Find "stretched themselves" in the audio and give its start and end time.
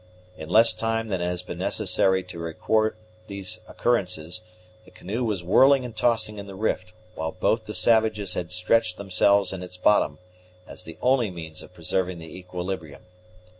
8.51-9.53